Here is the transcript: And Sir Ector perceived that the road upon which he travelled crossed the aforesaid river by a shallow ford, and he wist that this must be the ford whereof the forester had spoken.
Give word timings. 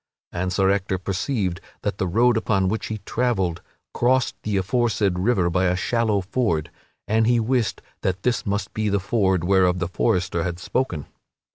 And 0.31 0.51
Sir 0.51 0.71
Ector 0.71 0.97
perceived 0.97 1.61
that 1.83 1.99
the 1.99 2.07
road 2.07 2.35
upon 2.35 2.69
which 2.69 2.87
he 2.87 2.97
travelled 3.05 3.61
crossed 3.93 4.33
the 4.41 4.57
aforesaid 4.57 5.19
river 5.19 5.47
by 5.47 5.65
a 5.65 5.75
shallow 5.75 6.21
ford, 6.21 6.71
and 7.07 7.27
he 7.27 7.39
wist 7.39 7.83
that 8.01 8.23
this 8.23 8.43
must 8.43 8.73
be 8.73 8.89
the 8.89 8.99
ford 8.99 9.43
whereof 9.43 9.77
the 9.77 9.87
forester 9.87 10.41
had 10.43 10.57
spoken. 10.57 11.05